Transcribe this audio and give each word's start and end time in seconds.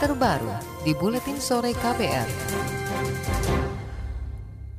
terbaru 0.00 0.48
di 0.80 0.96
Buletin 0.96 1.36
Sore 1.36 1.76
KPR. 1.76 3.59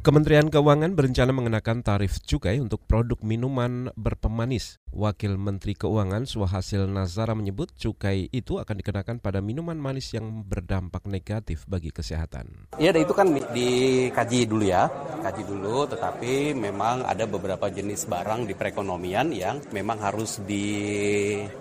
Kementerian 0.01 0.50
Keuangan 0.50 0.97
berencana 0.97 1.29
mengenakan 1.29 1.85
tarif 1.85 2.25
cukai 2.25 2.58
untuk 2.58 2.82
produk 2.90 3.21
minuman 3.21 3.93
berpemanis. 3.93 4.82
Wakil 4.92 5.37
Menteri 5.39 5.71
Keuangan 5.77 6.27
Suhasil 6.27 6.89
Nazara 6.89 7.32
menyebut 7.32 7.71
cukai 7.77 8.27
itu 8.34 8.57
akan 8.59 8.75
dikenakan 8.82 9.23
pada 9.23 9.39
minuman 9.39 9.77
manis 9.79 10.12
yang 10.12 10.44
berdampak 10.44 11.08
negatif 11.08 11.64
bagi 11.70 11.94
kesehatan. 11.95 12.68
Iya, 12.76 12.98
itu 12.98 13.14
kan 13.16 13.32
dikaji 13.32 14.50
dulu 14.50 14.66
ya, 14.68 14.90
kaji 15.22 15.48
dulu. 15.48 15.86
Tetapi 15.86 16.58
memang 16.58 17.08
ada 17.08 17.23
beberapa 17.30 17.70
jenis 17.72 18.09
barang 18.09 18.49
di 18.49 18.58
perekonomian 18.58 19.31
yang 19.31 19.63
memang 19.70 20.02
harus 20.02 20.44
di 20.44 20.66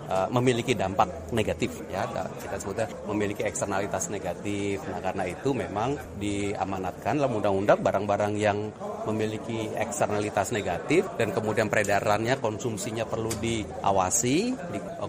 uh, 0.09 0.27
memiliki 0.33 0.75
dampak 0.75 1.31
negatif 1.31 1.87
ya. 1.93 2.03
Kita 2.09 2.57
sebutnya 2.57 2.89
memiliki 3.05 3.45
eksternalitas 3.47 4.11
negatif. 4.11 4.83
Nah, 4.91 4.99
karena 4.99 5.29
itu 5.29 5.55
memang 5.55 5.95
diamanatkan 6.19 7.21
dalam 7.21 7.37
undang-undang 7.39 7.79
barang-barang 7.79 8.30
barang 8.31 8.39
yang 8.39 8.71
memiliki 9.03 9.67
eksternalitas 9.75 10.55
negatif 10.55 11.03
dan 11.19 11.35
kemudian 11.35 11.67
peredarannya 11.67 12.39
konsumsinya 12.39 13.03
perlu 13.03 13.33
diawasi, 13.41 14.55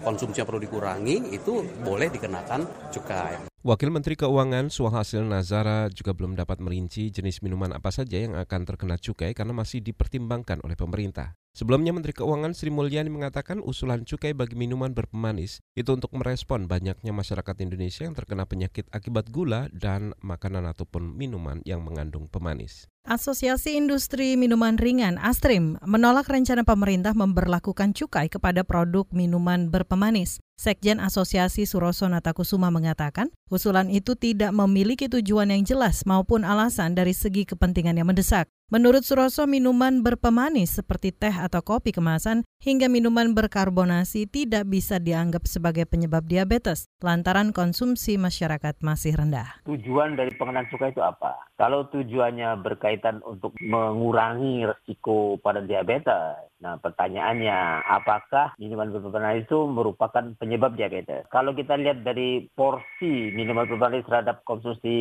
konsumsinya 0.03 0.43
perlu 0.43 0.59
dikurangi, 0.59 1.31
itu 1.31 1.63
boleh 1.85 2.11
dikenakan 2.11 2.91
cukai. 2.91 3.47
Wakil 3.63 3.95
Menteri 3.95 4.19
Keuangan 4.19 4.67
Suhasil 4.67 5.23
Nazara 5.23 5.87
juga 5.87 6.11
belum 6.11 6.35
dapat 6.35 6.59
merinci 6.59 7.07
jenis 7.15 7.39
minuman 7.39 7.71
apa 7.71 7.95
saja 7.95 8.19
yang 8.19 8.35
akan 8.35 8.61
terkena 8.67 8.99
cukai 8.99 9.31
karena 9.31 9.55
masih 9.55 9.79
dipertimbangkan 9.79 10.59
oleh 10.67 10.75
pemerintah. 10.75 11.39
Sebelumnya 11.53 11.93
Menteri 11.93 12.17
Keuangan 12.17 12.57
Sri 12.57 12.73
Mulyani 12.73 13.13
mengatakan 13.13 13.61
usulan 13.61 14.01
cukai 14.09 14.33
bagi 14.33 14.57
minuman 14.57 14.89
berpemanis 14.89 15.61
itu 15.77 15.93
untuk 15.93 16.09
merespon 16.17 16.65
banyaknya 16.65 17.13
masyarakat 17.13 17.53
Indonesia 17.61 18.09
yang 18.09 18.17
terkena 18.17 18.49
penyakit 18.49 18.89
akibat 18.89 19.29
gula 19.29 19.69
dan 19.69 20.17
makanan 20.25 20.65
ataupun 20.65 21.13
minuman 21.13 21.61
yang 21.61 21.85
mengandung 21.85 22.25
pemanis. 22.25 22.89
Asosiasi 23.05 23.77
Industri 23.77 24.33
Minuman 24.33 24.81
Ringan 24.81 25.21
Astrim 25.21 25.77
menolak 25.85 26.25
rencana 26.25 26.65
pemerintah 26.65 27.13
memberlakukan 27.13 27.93
cukai 27.93 28.33
kepada 28.33 28.65
produk 28.65 29.05
minuman 29.13 29.69
berpemanis. 29.69 30.41
Sekjen 30.57 31.03
Asosiasi 31.03 31.67
Suroso 31.67 32.07
Natakusuma 32.07 32.71
mengatakan, 32.71 33.29
usulan 33.51 33.91
itu 33.91 34.15
tidak 34.15 34.55
memiliki 34.55 35.11
tujuan 35.11 35.51
yang 35.51 35.67
jelas 35.67 36.07
maupun 36.07 36.47
alasan 36.47 36.95
dari 36.95 37.11
segi 37.11 37.43
kepentingan 37.43 37.99
yang 37.99 38.07
mendesak. 38.07 38.47
Menurut 38.71 39.03
Suroso, 39.03 39.43
minuman 39.43 39.99
berpemanis 40.01 40.79
seperti 40.79 41.11
teh 41.11 41.35
atau 41.35 41.59
kopi 41.59 41.91
kemasan 41.91 42.47
hingga 42.63 42.87
minuman 42.87 43.35
berkarbonasi 43.35 44.23
tidak 44.31 44.63
bisa 44.71 45.03
dianggap 45.03 45.43
sebagai 45.43 45.83
penyebab 45.83 46.23
diabetes 46.23 46.87
lantaran 47.03 47.51
konsumsi 47.51 48.15
masyarakat 48.15 48.79
masih 48.79 49.19
rendah. 49.19 49.59
Tujuan 49.67 50.15
dari 50.15 50.31
pengenaan 50.39 50.71
cukai 50.71 50.95
itu 50.95 51.03
apa? 51.03 51.35
Kalau 51.59 51.91
tujuannya 51.91 52.63
berkaitan 52.63 53.19
untuk 53.27 53.51
mengurangi 53.59 54.63
resiko 54.63 55.35
pada 55.43 55.59
diabetes, 55.59 56.47
nah 56.63 56.79
pertanyaannya 56.79 57.83
apakah 57.83 58.55
minuman 58.57 58.95
berpemanis 58.95 59.43
itu 59.43 59.59
merupakan 59.67 60.23
penyebab 60.39 60.79
diabetes? 60.79 61.27
Kalau 61.35 61.51
kita 61.51 61.75
lihat 61.75 62.07
dari 62.07 62.47
porsi 62.55 63.35
minuman 63.35 63.67
berpemanis 63.67 64.07
terhadap 64.07 64.41
konsumsi 64.47 64.95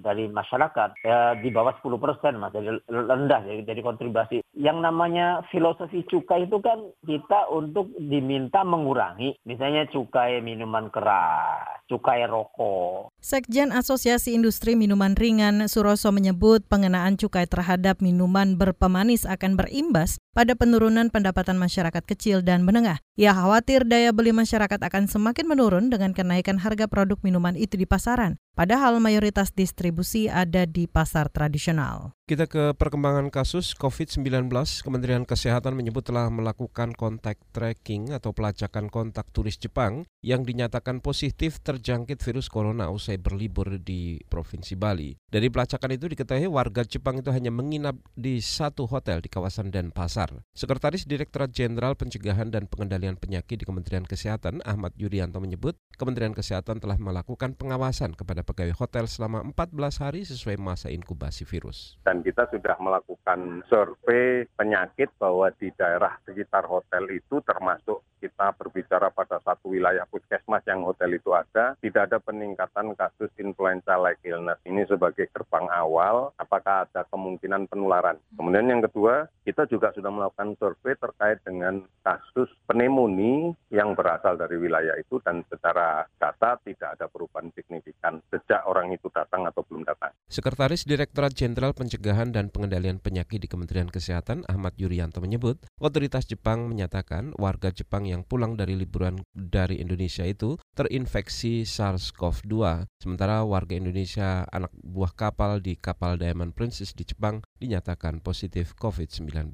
dari 0.00 0.32
masyarakat, 0.32 0.96
ya 1.04 1.36
di 1.36 1.52
bawah 1.52 1.76
10 1.84 2.00
persen, 2.00 2.40
mas, 2.40 2.56
jadi 2.56 2.80
rendah 2.86 3.42
jadi, 3.42 3.62
jadi 3.66 3.80
kontribusi. 3.82 4.38
Yang 4.56 4.78
namanya 4.82 5.44
filosofi 5.52 6.06
cukai 6.08 6.46
itu 6.46 6.58
kan 6.62 6.80
kita 7.04 7.50
untuk 7.52 7.90
diminta 7.98 8.62
mengurangi, 8.62 9.36
misalnya 9.44 9.84
cukai 9.90 10.40
minuman 10.40 10.88
keras, 10.88 11.82
cukai 11.90 12.24
rokok. 12.24 13.12
Sekjen 13.20 13.74
Asosiasi 13.74 14.32
Industri 14.32 14.78
Minuman 14.78 15.18
Ringan 15.18 15.66
Suroso 15.66 16.14
menyebut 16.14 16.64
pengenaan 16.70 17.18
cukai 17.18 17.44
terhadap 17.44 17.98
minuman 18.00 18.54
berpemanis 18.56 19.26
akan 19.26 19.58
berimbas 19.58 20.22
pada 20.32 20.54
penurunan 20.54 21.10
pendapatan 21.10 21.58
masyarakat 21.58 22.04
kecil 22.06 22.40
dan 22.40 22.62
menengah. 22.62 23.02
Ia 23.16 23.32
khawatir 23.32 23.88
daya 23.88 24.12
beli 24.12 24.30
masyarakat 24.30 24.78
akan 24.78 25.08
semakin 25.08 25.46
menurun 25.48 25.88
dengan 25.88 26.12
kenaikan 26.12 26.60
harga 26.60 26.86
produk 26.86 27.16
minuman 27.24 27.56
itu 27.56 27.80
di 27.80 27.88
pasaran, 27.88 28.36
padahal 28.56 28.98
mayoritas 29.04 29.52
distribusi 29.52 30.32
ada 30.32 30.64
di 30.64 30.88
pasar 30.88 31.28
tradisional. 31.28 32.16
Kita 32.26 32.50
ke 32.50 32.74
perkembangan 32.74 33.30
kasus 33.30 33.78
COVID-19. 33.78 34.50
Kementerian 34.82 35.22
Kesehatan 35.22 35.78
menyebut 35.78 36.02
telah 36.02 36.26
melakukan 36.26 36.90
kontak 36.98 37.38
tracking 37.54 38.10
atau 38.10 38.34
pelacakan 38.34 38.90
kontak 38.90 39.30
turis 39.30 39.54
Jepang 39.62 40.02
yang 40.26 40.42
dinyatakan 40.42 40.98
positif 40.98 41.62
terjangkit 41.62 42.18
virus 42.18 42.50
corona 42.50 42.90
usai 42.90 43.22
berlibur 43.22 43.78
di 43.78 44.18
Provinsi 44.26 44.74
Bali. 44.74 45.14
Dari 45.30 45.46
pelacakan 45.54 45.94
itu 45.94 46.10
diketahui 46.10 46.50
warga 46.50 46.82
Jepang 46.82 47.22
itu 47.22 47.30
hanya 47.30 47.54
menginap 47.54 47.94
di 48.18 48.42
satu 48.42 48.90
hotel 48.90 49.22
di 49.22 49.30
kawasan 49.30 49.70
Denpasar. 49.70 50.34
Sekretaris 50.50 51.06
Direktorat 51.06 51.54
Jenderal 51.54 51.94
Pencegahan 51.94 52.50
dan 52.50 52.66
Pengendalian 52.66 53.14
Penyakit 53.22 53.62
di 53.62 53.64
Kementerian 53.68 54.02
Kesehatan, 54.02 54.66
Ahmad 54.66 54.90
Yuryanto 54.98 55.38
menyebut, 55.38 55.78
Kementerian 55.94 56.34
Kesehatan 56.34 56.82
telah 56.82 56.98
melakukan 56.98 57.54
pengawasan 57.54 58.18
kepada 58.18 58.45
pegawai 58.46 58.78
hotel 58.78 59.10
selama 59.10 59.42
14 59.50 60.02
hari 60.06 60.22
sesuai 60.22 60.54
masa 60.56 60.88
inkubasi 60.94 61.42
virus. 61.42 61.98
Dan 62.06 62.22
kita 62.22 62.46
sudah 62.46 62.78
melakukan 62.78 63.66
survei 63.66 64.46
penyakit 64.54 65.10
bahwa 65.18 65.50
di 65.58 65.74
daerah 65.74 66.14
sekitar 66.22 66.62
hotel 66.70 67.10
itu 67.10 67.42
termasuk 67.42 68.06
kita 68.20 68.56
berbicara 68.56 69.12
pada 69.12 69.38
satu 69.44 69.76
wilayah 69.76 70.08
puskesmas 70.08 70.64
yang 70.64 70.82
hotel 70.82 71.14
itu 71.14 71.30
ada, 71.36 71.76
tidak 71.84 72.08
ada 72.10 72.18
peningkatan 72.18 72.96
kasus 72.96 73.28
influenza 73.36 73.94
like 74.00 74.20
illness. 74.24 74.58
Ini 74.64 74.88
sebagai 74.88 75.28
gerbang 75.30 75.68
awal, 75.68 76.32
apakah 76.40 76.88
ada 76.88 77.04
kemungkinan 77.12 77.68
penularan. 77.68 78.16
Kemudian 78.34 78.72
yang 78.72 78.82
kedua, 78.82 79.28
kita 79.44 79.68
juga 79.68 79.92
sudah 79.92 80.10
melakukan 80.10 80.56
survei 80.58 80.96
terkait 80.96 81.38
dengan 81.44 81.84
kasus 82.02 82.50
pneumonia 82.66 83.52
yang 83.70 83.92
berasal 83.94 84.34
dari 84.34 84.56
wilayah 84.58 84.96
itu 84.96 85.20
dan 85.22 85.44
secara 85.46 86.08
data 86.16 86.58
tidak 86.64 86.98
ada 86.98 87.06
perubahan 87.06 87.52
signifikan 87.54 88.18
sejak 88.36 88.66
orang 88.68 88.92
itu 88.92 89.08
datang 89.12 89.48
atau 89.48 89.64
belum 89.64 89.86
datang. 89.88 90.12
Sekretaris 90.28 90.84
Direktorat 90.84 91.32
Jenderal 91.32 91.72
Pencegahan 91.72 92.34
dan 92.34 92.52
Pengendalian 92.52 93.00
Penyakit 93.00 93.40
di 93.40 93.48
Kementerian 93.48 93.88
Kesehatan 93.88 94.44
Ahmad 94.50 94.76
Yuryanto 94.76 95.24
menyebut, 95.24 95.62
otoritas 95.80 96.28
Jepang 96.28 96.68
menyatakan 96.68 97.32
warga 97.40 97.72
Jepang 97.72 98.04
yang 98.04 98.26
pulang 98.26 98.58
dari 98.58 98.76
liburan 98.76 99.22
dari 99.32 99.80
Indonesia 99.80 100.26
itu 100.26 100.60
terinfeksi 100.76 101.64
SARS-CoV-2, 101.64 102.86
sementara 103.00 103.42
warga 103.46 103.74
Indonesia 103.78 104.44
anak 104.52 104.72
buah 104.84 105.12
kapal 105.16 105.64
di 105.64 105.78
kapal 105.78 106.20
Diamond 106.20 106.52
Princess 106.52 106.92
di 106.92 107.08
Jepang 107.08 107.40
dinyatakan 107.58 108.20
positif 108.20 108.76
COVID-19. 108.76 109.48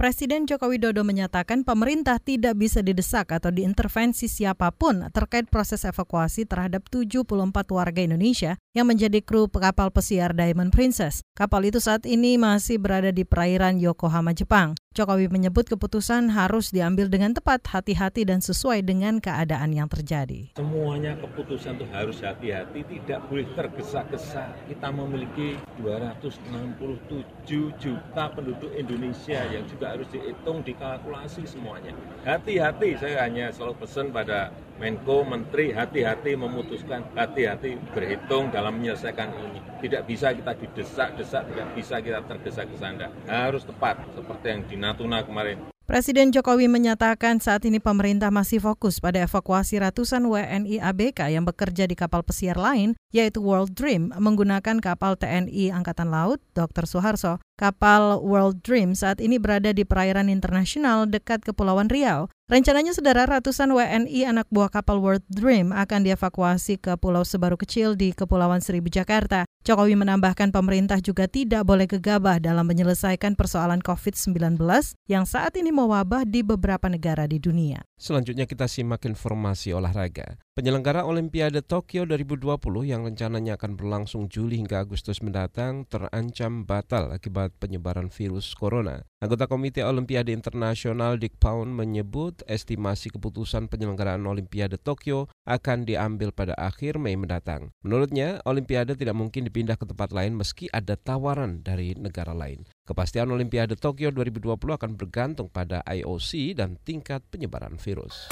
Presiden 0.00 0.48
Joko 0.48 0.72
Widodo 0.72 1.04
menyatakan 1.04 1.60
pemerintah 1.60 2.16
tidak 2.16 2.56
bisa 2.56 2.80
didesak 2.80 3.36
atau 3.36 3.52
diintervensi 3.52 4.32
siapa 4.32 4.72
pun 4.72 5.04
terkait 5.12 5.52
proses 5.52 5.84
evakuasi 5.84 6.48
terhadap 6.48 6.88
74 6.88 7.28
warga 7.68 8.00
Indonesia 8.00 8.56
yang 8.72 8.88
menjadi 8.88 9.20
kru 9.20 9.44
kapal 9.52 9.92
pesiar 9.92 10.32
Diamond 10.32 10.72
Princess. 10.72 11.20
Kapal 11.36 11.68
itu 11.68 11.84
saat 11.84 12.08
ini 12.08 12.40
masih 12.40 12.80
berada 12.80 13.12
di 13.12 13.28
perairan 13.28 13.76
Yokohama, 13.76 14.32
Jepang. 14.32 14.72
Jokowi 14.90 15.30
menyebut 15.30 15.70
keputusan 15.70 16.34
harus 16.34 16.74
diambil 16.74 17.06
dengan 17.06 17.30
tepat, 17.30 17.62
hati-hati 17.62 18.26
dan 18.26 18.42
sesuai 18.42 18.82
dengan 18.82 19.22
keadaan 19.22 19.70
yang 19.70 19.86
terjadi. 19.86 20.50
Semuanya 20.58 21.14
keputusan 21.14 21.78
itu 21.78 21.86
harus 21.94 22.18
hati-hati, 22.18 22.82
tidak 22.82 23.22
boleh 23.30 23.46
tergesa-gesa. 23.54 24.50
Kita 24.66 24.90
memiliki 24.90 25.62
267 25.78 27.70
juta 27.78 28.34
penduduk 28.34 28.74
Indonesia 28.74 29.38
yang 29.54 29.62
juga 29.70 29.94
harus 29.94 30.10
dihitung, 30.10 30.66
dikalkulasi 30.66 31.46
semuanya. 31.46 31.94
Hati-hati, 32.26 32.98
saya 32.98 33.30
hanya 33.30 33.54
selalu 33.54 33.86
pesan 33.86 34.10
pada 34.10 34.50
Menko, 34.80 35.28
Menteri, 35.28 35.76
hati-hati 35.76 36.32
memutuskan, 36.40 37.04
hati-hati 37.12 37.76
berhitung 37.92 38.48
dalam 38.48 38.80
menyelesaikan 38.80 39.28
ini. 39.28 39.60
Tidak 39.84 40.08
bisa 40.08 40.32
kita 40.32 40.56
didesak-desak, 40.56 41.52
tidak 41.52 41.68
bisa 41.76 42.00
kita 42.00 42.24
tergesa-gesa. 42.24 43.12
Harus 43.28 43.68
tepat, 43.68 44.00
seperti 44.16 44.46
yang 44.48 44.60
di 44.64 44.76
Natuna 44.80 45.20
kemarin. 45.20 45.68
Presiden 45.90 46.30
Jokowi 46.30 46.70
menyatakan 46.70 47.42
saat 47.42 47.66
ini 47.66 47.82
pemerintah 47.82 48.30
masih 48.30 48.62
fokus 48.62 49.02
pada 49.02 49.26
evakuasi 49.26 49.82
ratusan 49.82 50.22
WNI 50.22 50.78
ABK 50.78 51.34
yang 51.34 51.42
bekerja 51.42 51.90
di 51.90 51.98
kapal 51.98 52.22
pesiar 52.22 52.54
lain, 52.54 52.94
yaitu 53.10 53.42
World 53.42 53.74
Dream, 53.74 54.14
menggunakan 54.14 54.78
kapal 54.78 55.18
TNI 55.18 55.74
Angkatan 55.74 56.14
Laut 56.14 56.38
Dr. 56.54 56.86
Suharso. 56.86 57.42
Kapal 57.58 58.22
World 58.22 58.62
Dream 58.62 58.94
saat 58.94 59.18
ini 59.18 59.42
berada 59.42 59.74
di 59.74 59.82
perairan 59.82 60.30
internasional 60.30 61.10
dekat 61.10 61.42
Kepulauan 61.42 61.90
Riau. 61.90 62.30
Rencananya 62.50 62.90
saudara 62.90 63.30
ratusan 63.30 63.70
WNI 63.70 64.26
anak 64.26 64.50
buah 64.50 64.74
kapal 64.74 64.98
World 64.98 65.22
Dream 65.30 65.70
akan 65.70 66.02
dievakuasi 66.02 66.82
ke 66.82 66.98
Pulau 66.98 67.22
Sebaru 67.22 67.54
Kecil 67.54 67.94
di 67.94 68.10
Kepulauan 68.10 68.58
Seribu 68.58 68.90
Jakarta. 68.90 69.46
Jokowi 69.62 69.94
menambahkan 69.94 70.50
pemerintah 70.50 70.98
juga 70.98 71.30
tidak 71.30 71.62
boleh 71.62 71.86
gegabah 71.86 72.42
dalam 72.42 72.66
menyelesaikan 72.66 73.38
persoalan 73.38 73.78
COVID-19 73.78 74.58
yang 75.06 75.30
saat 75.30 75.54
ini 75.62 75.70
mewabah 75.70 76.26
di 76.26 76.42
beberapa 76.42 76.90
negara 76.90 77.30
di 77.30 77.38
dunia. 77.38 77.86
Selanjutnya 77.94 78.50
kita 78.50 78.66
simak 78.66 79.06
informasi 79.06 79.70
olahraga. 79.70 80.34
Penyelenggara 80.58 81.06
Olimpiade 81.06 81.62
Tokyo 81.62 82.02
2020 82.02 82.50
yang 82.82 83.06
rencananya 83.06 83.54
akan 83.62 83.78
berlangsung 83.78 84.26
Juli 84.26 84.58
hingga 84.58 84.82
Agustus 84.82 85.22
mendatang 85.22 85.86
terancam 85.86 86.66
batal 86.66 87.14
akibat 87.14 87.54
penyebaran 87.62 88.10
virus 88.10 88.58
corona. 88.58 89.06
Anggota 89.20 89.44
Komite 89.44 89.84
Olimpiade 89.84 90.32
Internasional 90.32 91.20
Dick 91.20 91.36
Pound 91.36 91.76
menyebut 91.76 92.40
estimasi 92.48 93.12
keputusan 93.12 93.68
penyelenggaraan 93.68 94.24
Olimpiade 94.24 94.80
Tokyo 94.80 95.28
akan 95.44 95.84
diambil 95.84 96.32
pada 96.32 96.56
akhir 96.56 96.96
Mei 96.96 97.20
mendatang. 97.20 97.68
Menurutnya, 97.84 98.40
Olimpiade 98.48 98.96
tidak 98.96 99.12
mungkin 99.12 99.44
dipindah 99.44 99.76
ke 99.76 99.84
tempat 99.84 100.16
lain 100.16 100.32
meski 100.40 100.72
ada 100.72 100.96
tawaran 100.96 101.60
dari 101.60 101.92
negara 102.00 102.32
lain. 102.32 102.64
Kepastian 102.88 103.28
Olimpiade 103.28 103.76
Tokyo 103.76 104.08
2020 104.08 104.56
akan 104.56 104.96
bergantung 104.96 105.52
pada 105.52 105.84
IOC 105.84 106.56
dan 106.56 106.80
tingkat 106.80 107.20
penyebaran 107.28 107.76
virus. 107.76 108.24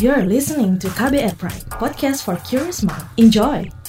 You're 0.00 0.24
listening 0.24 0.80
to 0.80 0.88
KBR 0.88 1.36
Pride, 1.36 1.68
podcast 1.68 2.24
for 2.24 2.40
curious 2.48 2.80
mind. 2.80 3.04
Enjoy! 3.20 3.81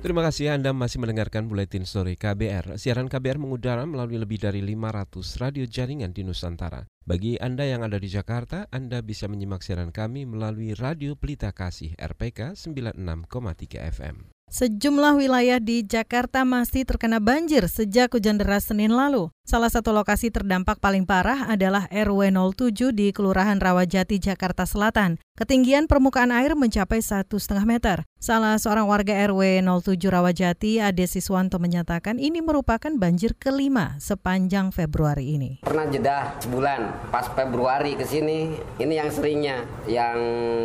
Terima 0.00 0.24
kasih 0.24 0.56
Anda 0.56 0.72
masih 0.72 0.96
mendengarkan 0.96 1.44
Buletin 1.44 1.84
Story 1.84 2.16
KBR. 2.16 2.80
Siaran 2.80 3.04
KBR 3.04 3.36
mengudara 3.36 3.84
melalui 3.84 4.16
lebih 4.16 4.40
dari 4.40 4.64
500 4.64 5.36
radio 5.36 5.68
jaringan 5.68 6.16
di 6.16 6.24
Nusantara. 6.24 6.88
Bagi 7.04 7.36
Anda 7.36 7.68
yang 7.68 7.84
ada 7.84 8.00
di 8.00 8.08
Jakarta, 8.08 8.64
Anda 8.72 9.04
bisa 9.04 9.28
menyimak 9.28 9.60
siaran 9.60 9.92
kami 9.92 10.24
melalui 10.24 10.72
Radio 10.72 11.20
Pelita 11.20 11.52
Kasih 11.52 11.92
RPK 12.00 12.56
96,3 12.56 13.76
FM. 13.92 14.39
Sejumlah 14.50 15.14
wilayah 15.14 15.62
di 15.62 15.86
Jakarta 15.86 16.42
masih 16.42 16.82
terkena 16.82 17.22
banjir 17.22 17.70
sejak 17.70 18.10
hujan 18.10 18.34
deras 18.34 18.66
Senin 18.66 18.90
lalu. 18.90 19.30
Salah 19.46 19.70
satu 19.70 19.94
lokasi 19.94 20.34
terdampak 20.34 20.82
paling 20.82 21.06
parah 21.06 21.46
adalah 21.46 21.86
RW 21.86 22.34
07 22.34 22.90
di 22.90 23.14
Kelurahan 23.14 23.62
Rawajati, 23.62 24.18
Jakarta 24.18 24.66
Selatan. 24.66 25.22
Ketinggian 25.38 25.86
permukaan 25.86 26.34
air 26.34 26.58
mencapai 26.58 26.98
satu 26.98 27.38
setengah 27.38 27.62
meter. 27.62 27.96
Salah 28.18 28.58
seorang 28.58 28.90
warga 28.90 29.14
RW 29.30 29.62
07 29.62 30.10
Rawajati, 30.10 30.82
Ade 30.82 31.06
Siswanto 31.06 31.62
menyatakan 31.62 32.18
ini 32.18 32.42
merupakan 32.42 32.90
banjir 32.98 33.38
kelima 33.38 34.02
sepanjang 34.02 34.74
Februari 34.74 35.38
ini. 35.38 35.62
Pernah 35.62 35.86
jeda 35.94 36.34
sebulan, 36.42 37.10
pas 37.14 37.30
Februari 37.38 37.94
ke 37.94 38.02
sini, 38.02 38.58
ini 38.82 38.98
yang 38.98 39.14
seringnya. 39.14 39.62
Yang 39.86 40.18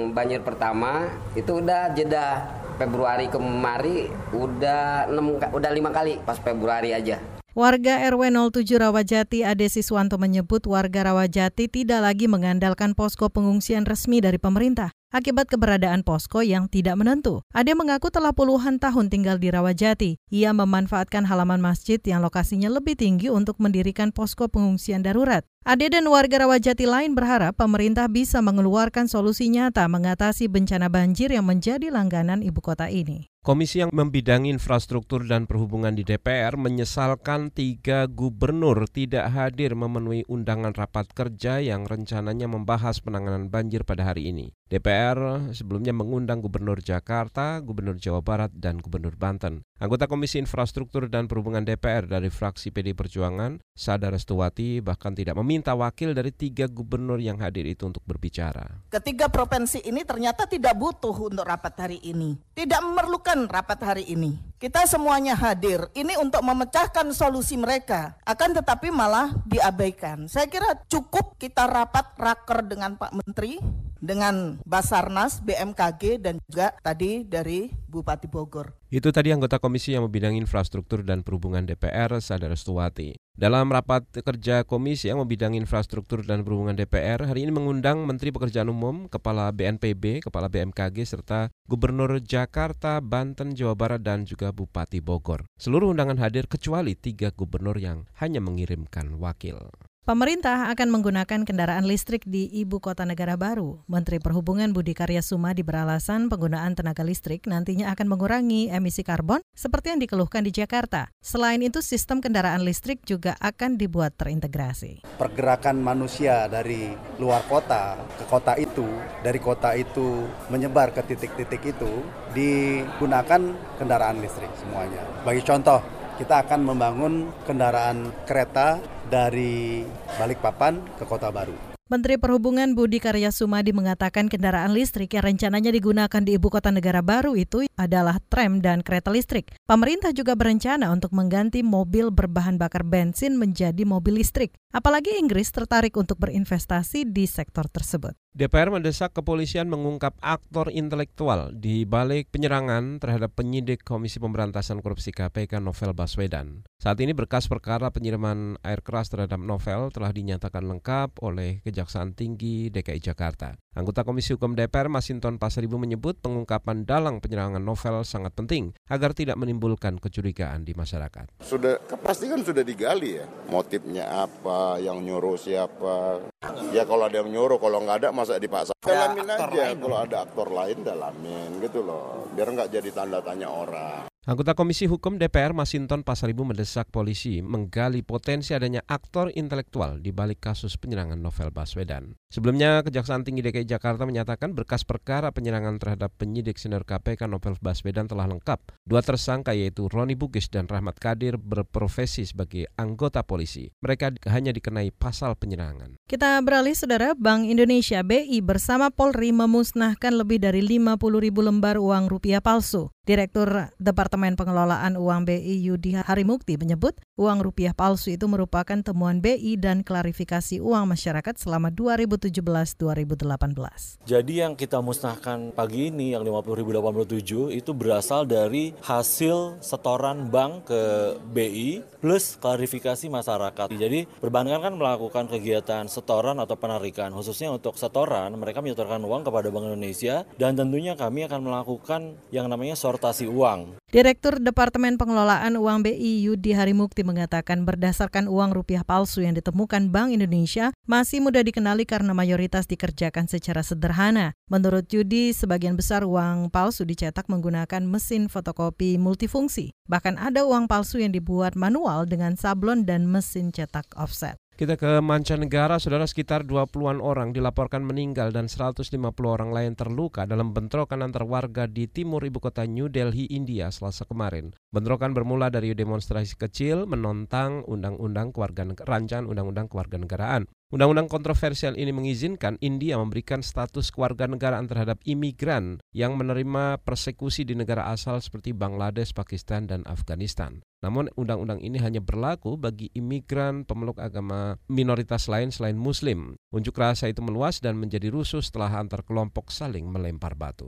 banjir 0.10 0.42
pertama 0.42 1.06
itu 1.38 1.62
udah 1.62 1.94
jeda 1.94 2.65
Februari 2.76 3.32
kemari 3.32 4.12
udah 4.36 5.08
6 5.08 5.56
udah 5.56 5.72
lima 5.72 5.90
kali 5.96 6.20
pas 6.24 6.36
Februari 6.40 6.92
aja. 6.92 7.20
Warga 7.56 8.04
RW 8.12 8.52
07 8.52 8.68
Rawajati 8.84 9.48
Ade 9.48 9.72
Siswanto 9.72 10.20
menyebut 10.20 10.68
warga 10.68 11.08
Rawajati 11.08 11.72
tidak 11.72 12.04
lagi 12.04 12.28
mengandalkan 12.28 12.92
posko 12.92 13.32
pengungsian 13.32 13.88
resmi 13.88 14.20
dari 14.20 14.36
pemerintah 14.36 14.92
akibat 15.16 15.48
keberadaan 15.48 16.04
posko 16.04 16.44
yang 16.44 16.68
tidak 16.68 17.00
menentu. 17.00 17.40
Ade 17.56 17.72
mengaku 17.72 18.12
telah 18.12 18.36
puluhan 18.36 18.84
tahun 18.84 19.08
tinggal 19.08 19.40
di 19.40 19.48
Rawajati. 19.48 20.20
Ia 20.28 20.52
memanfaatkan 20.52 21.24
halaman 21.24 21.64
masjid 21.64 22.04
yang 22.04 22.20
lokasinya 22.20 22.68
lebih 22.68 23.00
tinggi 23.00 23.32
untuk 23.32 23.56
mendirikan 23.64 24.12
posko 24.12 24.52
pengungsian 24.52 25.00
darurat. 25.00 25.48
Ade 25.64 25.88
dan 25.88 26.12
warga 26.12 26.44
Rawajati 26.44 26.84
lain 26.84 27.16
berharap 27.16 27.56
pemerintah 27.56 28.12
bisa 28.12 28.44
mengeluarkan 28.44 29.08
solusi 29.08 29.48
nyata 29.48 29.88
mengatasi 29.88 30.52
bencana 30.52 30.92
banjir 30.92 31.32
yang 31.32 31.48
menjadi 31.48 31.88
langganan 31.88 32.44
ibu 32.44 32.60
kota 32.60 32.92
ini. 32.92 33.32
Komisi 33.46 33.78
yang 33.78 33.94
membidangi 33.94 34.50
infrastruktur 34.50 35.22
dan 35.30 35.46
perhubungan 35.46 35.94
di 35.94 36.02
DPR 36.02 36.58
menyesalkan 36.58 37.54
tiga 37.54 38.10
gubernur 38.10 38.90
tidak 38.90 39.30
hadir 39.30 39.78
memenuhi 39.78 40.26
undangan 40.26 40.74
rapat 40.74 41.14
kerja 41.14 41.62
yang 41.62 41.86
rencananya 41.86 42.50
membahas 42.50 42.98
penanganan 43.06 43.54
banjir 43.54 43.86
pada 43.86 44.02
hari 44.02 44.34
ini. 44.34 44.50
DPR 44.66 45.54
sebelumnya 45.54 45.94
mengundang 45.94 46.42
Gubernur 46.42 46.82
Jakarta, 46.82 47.62
Gubernur 47.62 48.02
Jawa 48.02 48.26
Barat, 48.26 48.50
dan 48.50 48.82
Gubernur 48.82 49.14
Banten. 49.14 49.62
Anggota 49.78 50.10
Komisi 50.10 50.42
Infrastruktur 50.42 51.06
dan 51.06 51.30
Perhubungan 51.30 51.62
DPR 51.62 52.10
dari 52.10 52.34
fraksi 52.34 52.74
PD 52.74 52.98
Perjuangan, 52.98 53.62
Sada 53.78 54.10
Restuwati, 54.10 54.82
bahkan 54.82 55.14
tidak 55.14 55.38
meminta 55.38 55.78
wakil 55.78 56.18
dari 56.18 56.34
tiga 56.34 56.66
gubernur 56.66 57.22
yang 57.22 57.38
hadir 57.46 57.70
itu 57.70 57.86
untuk 57.86 58.02
berbicara. 58.10 58.82
Ketiga 58.90 59.30
provinsi 59.30 59.86
ini 59.86 60.02
ternyata 60.02 60.50
tidak 60.50 60.74
butuh 60.80 61.14
untuk 61.14 61.46
rapat 61.46 61.76
hari 61.76 62.00
ini. 62.02 62.40
Tidak 62.56 62.82
memerlukan 62.82 63.35
rapat 63.44 63.80
hari 63.84 64.08
ini. 64.08 64.40
Kita 64.56 64.88
semuanya 64.88 65.36
hadir. 65.36 65.92
Ini 65.92 66.16
untuk 66.16 66.40
memecahkan 66.40 67.12
solusi 67.12 67.60
mereka. 67.60 68.16
Akan 68.24 68.56
tetapi 68.56 68.88
malah 68.88 69.36
diabaikan. 69.44 70.32
Saya 70.32 70.48
kira 70.48 70.80
cukup 70.88 71.36
kita 71.36 71.68
rapat 71.68 72.16
raker 72.16 72.64
dengan 72.64 72.96
Pak 72.96 73.12
Menteri, 73.12 73.60
dengan 74.00 74.60
Basarnas, 74.64 75.42
BMKG, 75.44 76.20
dan 76.22 76.42
juga 76.48 76.76
tadi 76.84 77.24
dari 77.24 77.72
Bupati 77.88 78.28
Bogor. 78.28 78.76
Itu 78.92 79.12
tadi 79.12 79.36
anggota 79.36 79.60
komisi 79.60 79.92
yang 79.92 80.08
membidangi 80.08 80.40
infrastruktur 80.40 81.04
dan 81.04 81.24
perhubungan 81.24 81.68
DPR, 81.68 82.16
Sadar 82.24 82.56
Stuwati. 82.56 83.16
Dalam 83.36 83.68
rapat 83.68 84.08
kerja 84.24 84.64
komisi 84.64 85.12
yang 85.12 85.20
membidangi 85.20 85.60
infrastruktur 85.60 86.24
dan 86.24 86.48
perhubungan 86.48 86.72
DPR, 86.72 87.28
hari 87.28 87.44
ini 87.44 87.52
mengundang 87.52 88.08
Menteri 88.08 88.32
Pekerjaan 88.32 88.72
Umum, 88.72 89.12
Kepala 89.12 89.52
BNPB, 89.52 90.24
Kepala 90.24 90.48
BMKG, 90.48 91.04
serta 91.04 91.52
Gubernur 91.68 92.24
Jakarta, 92.24 93.04
Banten, 93.04 93.52
Jawa 93.52 93.76
Barat, 93.76 94.00
dan 94.00 94.24
juga 94.24 94.56
Bupati 94.56 95.04
Bogor. 95.04 95.44
Seluruh 95.60 95.92
undangan 95.92 96.16
hadir 96.24 96.48
kecuali 96.48 96.96
tiga 96.96 97.36
gubernur 97.36 97.76
yang 97.76 98.08
hanya 98.24 98.40
mengirimkan 98.40 99.20
wakil. 99.20 99.68
Pemerintah 100.06 100.70
akan 100.70 100.94
menggunakan 100.94 101.50
kendaraan 101.50 101.90
listrik 101.90 102.30
di 102.30 102.46
ibu 102.54 102.78
kota 102.78 103.10
negara 103.10 103.34
baru. 103.42 103.82
Menteri 103.90 104.22
Perhubungan 104.22 104.70
Budi 104.70 104.94
Karya 104.94 105.26
Sumadi 105.26 105.66
beralasan 105.66 106.30
penggunaan 106.30 106.78
tenaga 106.78 107.02
listrik 107.02 107.50
nantinya 107.50 107.90
akan 107.90 108.14
mengurangi 108.14 108.70
emisi 108.70 109.02
karbon 109.02 109.42
seperti 109.58 109.98
yang 109.98 110.06
dikeluhkan 110.06 110.46
di 110.46 110.54
Jakarta. 110.54 111.10
Selain 111.26 111.58
itu, 111.58 111.82
sistem 111.82 112.22
kendaraan 112.22 112.62
listrik 112.62 113.02
juga 113.02 113.34
akan 113.42 113.82
dibuat 113.82 114.14
terintegrasi. 114.14 115.02
Pergerakan 115.18 115.82
manusia 115.82 116.46
dari 116.54 116.94
luar 117.18 117.42
kota 117.50 117.98
ke 118.22 118.30
kota 118.30 118.62
itu, 118.62 118.86
dari 119.26 119.42
kota 119.42 119.74
itu 119.74 120.30
menyebar 120.54 120.94
ke 120.94 121.02
titik-titik 121.02 121.66
itu, 121.66 122.06
digunakan 122.30 123.42
kendaraan 123.82 124.22
listrik 124.22 124.54
semuanya. 124.62 125.02
Bagi 125.26 125.42
contoh, 125.42 126.05
kita 126.16 126.48
akan 126.48 126.62
membangun 126.64 127.28
kendaraan 127.44 128.12
kereta 128.24 128.80
dari 129.12 129.84
Balikpapan 130.16 130.96
ke 130.96 131.04
Kota 131.04 131.28
Baru. 131.28 131.75
Menteri 131.86 132.18
Perhubungan 132.18 132.74
Budi 132.74 132.98
Karya 132.98 133.30
Sumadi 133.30 133.70
mengatakan 133.70 134.26
kendaraan 134.26 134.74
listrik 134.74 135.14
yang 135.14 135.22
rencananya 135.22 135.70
digunakan 135.70 136.18
di 136.18 136.34
ibu 136.34 136.50
kota 136.50 136.74
negara 136.74 137.06
baru 137.06 137.38
itu 137.38 137.70
adalah 137.78 138.18
tram 138.26 138.58
dan 138.58 138.82
kereta 138.82 139.14
listrik. 139.14 139.54
Pemerintah 139.70 140.10
juga 140.10 140.34
berencana 140.34 140.90
untuk 140.90 141.14
mengganti 141.14 141.62
mobil 141.62 142.10
berbahan 142.10 142.58
bakar 142.58 142.82
bensin 142.82 143.38
menjadi 143.38 143.86
mobil 143.86 144.18
listrik. 144.18 144.58
Apalagi 144.74 145.14
Inggris 145.22 145.54
tertarik 145.54 145.94
untuk 145.94 146.18
berinvestasi 146.18 147.06
di 147.06 147.30
sektor 147.30 147.70
tersebut. 147.70 148.18
DPR 148.36 148.68
mendesak 148.68 149.16
kepolisian 149.16 149.72
mengungkap 149.72 150.20
aktor 150.20 150.68
intelektual 150.68 151.56
di 151.56 151.88
balik 151.88 152.28
penyerangan 152.36 153.00
terhadap 153.00 153.32
penyidik 153.32 153.88
Komisi 153.88 154.20
Pemberantasan 154.20 154.84
Korupsi 154.84 155.16
KPK 155.16 155.64
Novel 155.64 155.96
Baswedan. 155.96 156.68
Saat 156.76 157.00
ini 157.00 157.16
berkas 157.16 157.48
perkara 157.48 157.88
penyiraman 157.96 158.60
air 158.60 158.84
keras 158.84 159.08
terhadap 159.08 159.40
Novel 159.40 159.88
telah 159.96 160.12
dinyatakan 160.12 160.68
lengkap 160.68 161.16
oleh 161.24 161.64
Kejaksaan 161.76 162.16
Tinggi 162.16 162.72
DKI 162.72 163.04
Jakarta. 163.04 163.52
Anggota 163.76 164.08
Komisi 164.08 164.32
Hukum 164.32 164.56
DPR 164.56 164.88
Masinton 164.88 165.36
Pasaribu 165.36 165.76
menyebut 165.76 166.16
pengungkapan 166.24 166.88
dalang 166.88 167.20
penyerangan 167.20 167.60
Novel 167.60 168.08
sangat 168.08 168.32
penting 168.32 168.72
agar 168.88 169.12
tidak 169.12 169.36
menimbulkan 169.36 170.00
kecurigaan 170.00 170.64
di 170.64 170.72
masyarakat. 170.72 171.36
Sudah 171.44 171.76
pasti 172.00 172.32
kan 172.32 172.40
sudah 172.48 172.64
digali 172.64 173.20
ya, 173.20 173.28
motifnya 173.52 174.24
apa, 174.24 174.80
yang 174.80 175.04
nyuruh 175.04 175.36
siapa. 175.36 176.24
Ya 176.72 176.88
kalau 176.88 177.12
ada 177.12 177.20
yang 177.20 177.36
nyuruh, 177.36 177.60
kalau 177.60 177.84
nggak 177.84 178.08
ada 178.08 178.10
masa 178.16 178.40
dipaksa. 178.40 178.72
Dalamin 178.80 179.28
aja, 179.28 179.76
kalau 179.76 179.98
ada 180.00 180.24
aktor 180.24 180.48
lain 180.56 180.80
dalamin 180.80 181.60
gitu 181.60 181.84
loh, 181.84 182.32
biar 182.32 182.56
nggak 182.56 182.72
jadi 182.72 182.90
tanda 182.96 183.20
tanya 183.20 183.52
orang. 183.52 184.08
Anggota 184.26 184.58
Komisi 184.58 184.90
Hukum 184.90 185.22
DPR 185.22 185.54
Masinton 185.54 186.02
Pasaribu 186.02 186.50
mendesak 186.50 186.90
polisi 186.90 187.46
menggali 187.46 188.02
potensi 188.02 188.58
adanya 188.58 188.82
aktor 188.90 189.30
intelektual 189.30 190.02
di 190.02 190.10
balik 190.10 190.42
kasus 190.50 190.82
penyerangan 190.82 191.22
Novel 191.22 191.54
Baswedan. 191.54 192.18
Sebelumnya, 192.34 192.82
Kejaksaan 192.82 193.22
Tinggi 193.22 193.46
DKI 193.46 193.70
Jakarta 193.70 194.10
menyatakan 194.10 194.58
berkas 194.58 194.82
perkara 194.82 195.30
penyerangan 195.30 195.78
terhadap 195.78 196.10
penyidik 196.18 196.58
senior 196.58 196.90
KPK 196.90 197.30
Novel 197.30 197.54
Baswedan 197.62 198.10
telah 198.10 198.26
lengkap. 198.26 198.66
Dua 198.82 199.06
tersangka 199.06 199.54
yaitu 199.54 199.86
Roni 199.86 200.18
Bugis 200.18 200.50
dan 200.50 200.66
Rahmat 200.66 200.98
Kadir 200.98 201.38
berprofesi 201.38 202.26
sebagai 202.26 202.66
anggota 202.82 203.22
polisi. 203.22 203.70
Mereka 203.78 204.26
hanya 204.34 204.50
dikenai 204.50 204.90
pasal 204.90 205.38
penyerangan. 205.38 206.02
Kita 206.10 206.42
beralih, 206.42 206.74
Saudara. 206.74 207.14
Bank 207.14 207.46
Indonesia 207.46 208.02
BI 208.02 208.42
bersama 208.42 208.90
Polri 208.90 209.30
memusnahkan 209.30 210.18
lebih 210.18 210.42
dari 210.42 210.66
50 210.66 210.98
ribu 211.22 211.46
lembar 211.46 211.78
uang 211.78 212.10
rupiah 212.10 212.42
palsu. 212.42 212.90
Direktur 213.06 213.70
Departemen 213.78 214.34
Pengelolaan 214.34 214.98
Uang 214.98 215.30
BI 215.30 215.62
Yudi 215.62 215.94
Harimukti 215.94 216.58
menyebut 216.58 216.98
uang 217.22 217.46
rupiah 217.46 217.78
palsu 217.78 218.18
itu 218.18 218.26
merupakan 218.26 218.82
temuan 218.82 219.22
BI 219.22 219.62
dan 219.62 219.86
klarifikasi 219.86 220.58
uang 220.58 220.90
masyarakat 220.90 221.38
selama 221.38 221.70
2017-2018. 221.70 224.10
Jadi 224.10 224.34
yang 224.42 224.58
kita 224.58 224.82
musnahkan 224.82 225.54
pagi 225.54 225.94
ini 225.94 226.18
yang 226.18 226.26
50.087 226.26 227.54
itu 227.54 227.72
berasal 227.78 228.26
dari 228.26 228.74
hasil 228.82 229.62
setoran 229.62 230.34
bank 230.34 230.74
ke 230.74 230.82
BI 231.30 231.86
plus 232.02 232.42
klarifikasi 232.42 233.06
masyarakat. 233.06 233.70
Jadi 233.70 234.10
perbankan 234.18 234.66
kan 234.66 234.74
melakukan 234.74 235.30
kegiatan 235.30 235.86
setoran 235.86 236.42
atau 236.42 236.58
penarikan 236.58 237.14
khususnya 237.14 237.54
untuk 237.54 237.78
setoran 237.78 238.34
mereka 238.34 238.66
menyetorkan 238.66 239.06
uang 239.06 239.30
kepada 239.30 239.54
Bank 239.54 239.70
Indonesia 239.70 240.26
dan 240.42 240.58
tentunya 240.58 240.98
kami 240.98 241.30
akan 241.30 241.46
melakukan 241.46 242.18
yang 242.34 242.50
namanya 242.50 242.74
transportasi 242.96 243.28
uang. 243.28 243.76
Direktur 243.92 244.40
Departemen 244.40 244.96
Pengelolaan 244.96 245.60
Uang 245.60 245.84
BI 245.84 246.24
Yudi 246.24 246.56
Harimukti 246.56 247.04
mengatakan 247.04 247.68
berdasarkan 247.68 248.28
uang 248.32 248.56
rupiah 248.56 248.84
palsu 248.88 249.24
yang 249.24 249.36
ditemukan 249.36 249.92
Bank 249.92 250.16
Indonesia 250.16 250.72
masih 250.88 251.20
mudah 251.20 251.44
dikenali 251.44 251.84
karena 251.84 252.16
mayoritas 252.16 252.68
dikerjakan 252.68 253.28
secara 253.28 253.64
sederhana. 253.64 254.32
Menurut 254.48 254.88
Yudi, 254.92 255.36
sebagian 255.36 255.76
besar 255.76 256.08
uang 256.08 256.52
palsu 256.52 256.88
dicetak 256.88 257.28
menggunakan 257.28 257.84
mesin 257.84 258.32
fotokopi 258.32 258.96
multifungsi. 258.96 259.76
Bahkan 259.92 260.16
ada 260.20 260.48
uang 260.48 260.72
palsu 260.72 261.04
yang 261.04 261.12
dibuat 261.12 261.60
manual 261.60 262.08
dengan 262.08 262.40
sablon 262.40 262.88
dan 262.88 263.08
mesin 263.08 263.52
cetak 263.52 263.92
offset. 263.96 264.40
Kita 264.56 264.80
ke 264.80 265.04
mancanegara, 265.04 265.84
saudara 265.84 266.08
sekitar 266.08 266.48
20-an 266.48 267.04
orang 267.04 267.36
dilaporkan 267.36 267.84
meninggal 267.84 268.32
dan 268.32 268.48
150 268.48 268.88
orang 269.28 269.52
lain 269.52 269.76
terluka 269.76 270.24
dalam 270.24 270.56
bentrokan 270.56 271.04
antar 271.04 271.28
warga 271.28 271.68
di 271.68 271.92
timur 271.92 272.24
ibu 272.24 272.40
kota 272.40 272.64
New 272.64 272.88
Delhi, 272.88 273.28
India 273.28 273.68
selasa 273.68 274.08
kemarin. 274.08 274.56
Bentrokan 274.72 275.12
bermula 275.12 275.52
dari 275.52 275.76
demonstrasi 275.76 276.40
kecil 276.40 276.88
menentang 276.88 277.68
undang-undang 277.68 278.32
keluarga 278.32 278.64
rancangan 278.88 279.28
undang-undang 279.28 279.68
kewarganegaraan. 279.68 280.48
Undang-undang 280.76 281.08
kontroversial 281.08 281.80
ini 281.80 281.96
mengizinkan 281.96 282.60
India 282.60 283.00
memberikan 283.00 283.40
status 283.40 283.96
kewarganegaraan 283.96 284.68
terhadap 284.68 285.00
imigran 285.08 285.80
yang 285.96 286.20
menerima 286.20 286.84
persekusi 286.84 287.48
di 287.48 287.56
negara 287.56 287.88
asal 287.96 288.20
seperti 288.20 288.52
Bangladesh, 288.52 289.16
Pakistan, 289.16 289.72
dan 289.72 289.88
Afghanistan. 289.88 290.60
Namun 290.84 291.08
undang-undang 291.16 291.64
ini 291.64 291.80
hanya 291.80 292.04
berlaku 292.04 292.60
bagi 292.60 292.92
imigran 292.92 293.64
pemeluk 293.64 294.04
agama 294.04 294.60
minoritas 294.68 295.32
lain 295.32 295.48
selain 295.48 295.80
muslim. 295.80 296.36
Unjuk 296.52 296.76
rasa 296.76 297.08
itu 297.08 297.24
meluas 297.24 297.64
dan 297.64 297.80
menjadi 297.80 298.12
rusuh 298.12 298.44
setelah 298.44 298.76
antar 298.76 299.08
kelompok 299.08 299.56
saling 299.56 299.88
melempar 299.88 300.36
batu. 300.36 300.68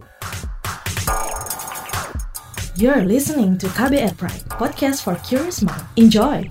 You're 2.79 3.03
listening 3.03 3.59
to 3.59 3.67
KBR 3.75 4.15
Pride, 4.15 4.47
podcast 4.55 5.03
for 5.03 5.19
curious 5.27 5.59
mind. 5.59 5.83
Enjoy! 5.99 6.47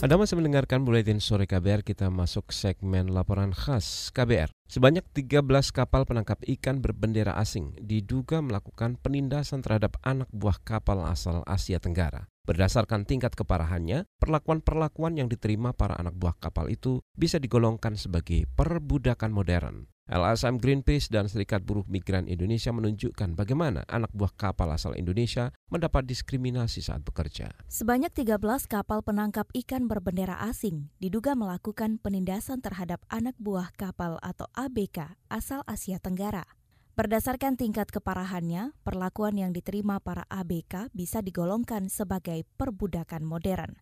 Anda 0.00 0.16
masih 0.16 0.40
mendengarkan 0.40 0.80
Buletin 0.80 1.20
Sore 1.20 1.44
KBR, 1.44 1.84
kita 1.84 2.08
masuk 2.08 2.56
segmen 2.56 3.12
laporan 3.12 3.52
khas 3.52 4.08
KBR. 4.16 4.48
Sebanyak 4.64 5.04
13 5.12 5.44
kapal 5.76 6.08
penangkap 6.08 6.40
ikan 6.56 6.80
berbendera 6.80 7.36
asing 7.36 7.76
diduga 7.76 8.40
melakukan 8.40 8.96
penindasan 8.96 9.60
terhadap 9.60 10.00
anak 10.00 10.32
buah 10.32 10.56
kapal 10.64 11.04
asal 11.04 11.44
Asia 11.44 11.76
Tenggara. 11.76 12.29
Berdasarkan 12.48 13.04
tingkat 13.04 13.36
keparahannya, 13.36 14.08
perlakuan-perlakuan 14.16 15.20
yang 15.20 15.28
diterima 15.28 15.76
para 15.76 15.94
anak 16.00 16.16
buah 16.16 16.34
kapal 16.40 16.72
itu 16.72 17.04
bisa 17.12 17.36
digolongkan 17.36 17.94
sebagai 18.00 18.48
perbudakan 18.56 19.30
modern. 19.30 19.90
LSM 20.10 20.58
Greenpeace 20.58 21.06
dan 21.06 21.30
Serikat 21.30 21.62
Buruh 21.62 21.86
Migran 21.86 22.26
Indonesia 22.26 22.74
menunjukkan 22.74 23.38
bagaimana 23.38 23.86
anak 23.86 24.10
buah 24.10 24.34
kapal 24.34 24.66
asal 24.74 24.98
Indonesia 24.98 25.54
mendapat 25.70 26.02
diskriminasi 26.02 26.82
saat 26.82 27.06
bekerja. 27.06 27.54
Sebanyak 27.70 28.10
13 28.10 28.42
kapal 28.66 29.06
penangkap 29.06 29.46
ikan 29.54 29.86
berbendera 29.86 30.42
asing 30.42 30.90
diduga 30.98 31.38
melakukan 31.38 32.02
penindasan 32.02 32.58
terhadap 32.58 33.06
anak 33.06 33.38
buah 33.38 33.70
kapal 33.78 34.18
atau 34.18 34.50
ABK 34.58 35.14
asal 35.30 35.62
Asia 35.70 36.02
Tenggara. 36.02 36.59
Berdasarkan 36.98 37.54
tingkat 37.54 37.94
keparahannya, 37.94 38.74
perlakuan 38.82 39.38
yang 39.38 39.54
diterima 39.54 40.02
para 40.02 40.26
ABK 40.26 40.90
bisa 40.90 41.22
digolongkan 41.22 41.86
sebagai 41.86 42.42
perbudakan 42.58 43.22
modern. 43.22 43.78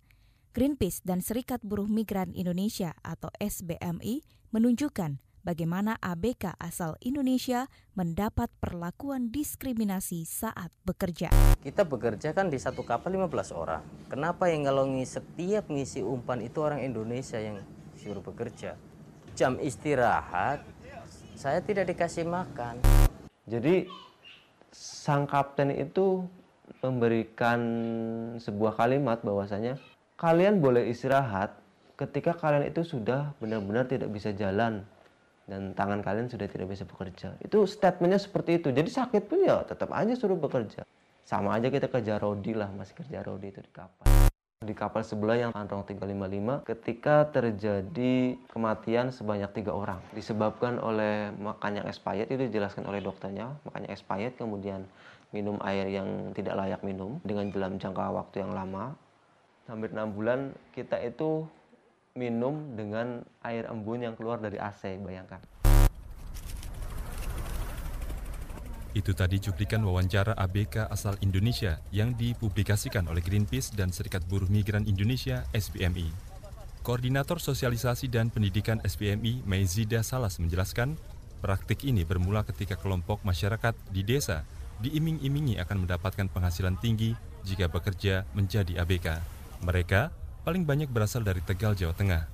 Greenpeace 0.53 1.01
dan 1.01 1.25
Serikat 1.25 1.65
Buruh 1.65 1.89
Migran 1.89 2.37
Indonesia 2.37 2.93
atau 3.01 3.33
SBMI 3.41 4.21
menunjukkan 4.53 5.25
bagaimana 5.41 5.97
ABK 6.05 6.61
asal 6.61 7.01
Indonesia 7.01 7.73
mendapat 7.97 8.53
perlakuan 8.61 9.33
diskriminasi 9.33 10.29
saat 10.29 10.69
bekerja. 10.85 11.33
Kita 11.65 11.89
bekerja 11.89 12.37
kan 12.37 12.53
di 12.53 12.61
satu 12.61 12.85
kapal 12.85 13.17
15 13.17 13.57
orang. 13.57 13.83
Kenapa 14.13 14.53
yang 14.53 14.69
kalau 14.69 14.85
setiap 15.09 15.73
ngisi 15.73 16.05
umpan 16.05 16.45
itu 16.45 16.61
orang 16.61 16.85
Indonesia 16.85 17.41
yang 17.41 17.65
suruh 17.97 18.21
bekerja? 18.21 18.77
Jam 19.33 19.57
istirahat 19.63 20.61
saya 21.39 21.63
tidak 21.63 21.95
dikasih 21.95 22.27
makan. 22.27 22.83
Jadi 23.47 23.87
sang 24.75 25.23
kapten 25.31 25.71
itu 25.71 26.27
memberikan 26.83 27.61
sebuah 28.43 28.75
kalimat 28.75 29.23
bahwasanya 29.23 29.79
kalian 30.19 30.59
boleh 30.59 30.91
istirahat 30.91 31.55
ketika 31.95 32.35
kalian 32.35 32.67
itu 32.67 32.83
sudah 32.83 33.39
benar-benar 33.39 33.87
tidak 33.87 34.11
bisa 34.11 34.35
jalan 34.35 34.83
dan 35.47 35.73
tangan 35.79 36.03
kalian 36.03 36.27
sudah 36.27 36.51
tidak 36.51 36.75
bisa 36.75 36.83
bekerja. 36.83 37.39
Itu 37.39 37.65
statementnya 37.71 38.19
seperti 38.19 38.59
itu. 38.59 38.75
Jadi 38.75 38.91
sakit 38.91 39.31
pun 39.31 39.47
ya 39.47 39.63
tetap 39.63 39.95
aja 39.95 40.13
suruh 40.19 40.37
bekerja. 40.37 40.83
Sama 41.23 41.55
aja 41.55 41.71
kita 41.71 41.87
kerja 41.87 42.19
rodi 42.19 42.53
lah, 42.53 42.69
masih 42.75 42.99
kerja 42.99 43.23
rodi 43.23 43.55
itu 43.55 43.63
di 43.63 43.71
kapal. 43.71 44.28
Di 44.59 44.75
kapal 44.75 45.07
sebelah 45.07 45.39
yang 45.39 45.53
Androng 45.55 45.87
355 45.87 46.67
ketika 46.67 47.31
terjadi 47.31 48.35
kematian 48.51 49.15
sebanyak 49.15 49.49
tiga 49.55 49.71
orang. 49.71 50.03
Disebabkan 50.11 50.83
oleh 50.83 51.31
makan 51.39 51.79
yang 51.79 51.87
expired 51.87 52.27
itu 52.27 52.51
dijelaskan 52.51 52.83
oleh 52.91 52.99
dokternya. 52.99 53.55
Makannya 53.65 53.89
expired 53.95 54.35
kemudian 54.35 54.83
minum 55.31 55.63
air 55.63 55.87
yang 55.87 56.35
tidak 56.35 56.59
layak 56.59 56.83
minum 56.83 57.17
dengan 57.23 57.55
dalam 57.55 57.79
jangka 57.79 58.11
waktu 58.11 58.43
yang 58.43 58.51
lama. 58.51 58.99
Hampir 59.71 59.95
enam 59.95 60.11
bulan 60.11 60.51
kita 60.75 61.01
itu 61.07 61.47
minum 62.19 62.75
dengan 62.75 63.23
air 63.47 63.65
embun 63.71 64.05
yang 64.05 64.19
keluar 64.19 64.43
dari 64.43 64.59
AC, 64.59 64.99
bayangkan. 65.01 65.39
Itu 68.99 69.15
tadi 69.15 69.39
cuplikan 69.39 69.87
wawancara 69.87 70.35
ABK 70.35 70.91
asal 70.91 71.15
Indonesia 71.23 71.79
yang 71.95 72.19
dipublikasikan 72.19 73.07
oleh 73.07 73.23
Greenpeace 73.23 73.71
dan 73.71 73.95
Serikat 73.95 74.27
Buruh 74.27 74.51
Migran 74.51 74.91
Indonesia 74.91 75.47
SBMI. 75.55 76.11
Koordinator 76.83 77.39
Sosialisasi 77.39 78.11
dan 78.11 78.35
Pendidikan 78.35 78.83
SBMI, 78.83 79.47
Maizida 79.47 80.03
Salas 80.03 80.43
menjelaskan, 80.43 80.99
praktik 81.39 81.87
ini 81.87 82.03
bermula 82.03 82.43
ketika 82.43 82.75
kelompok 82.75 83.23
masyarakat 83.23 83.79
di 83.95 84.03
desa 84.03 84.43
diiming-imingi 84.83 85.63
akan 85.63 85.87
mendapatkan 85.87 86.27
penghasilan 86.27 86.75
tinggi 86.83 87.15
jika 87.47 87.71
bekerja 87.71 88.27
menjadi 88.35 88.83
ABK. 88.83 89.23
Mereka 89.63 90.11
paling 90.43 90.67
banyak 90.67 90.91
berasal 90.91 91.23
dari 91.23 91.39
Tegal, 91.47 91.79
Jawa 91.79 91.95
Tengah. 91.95 92.27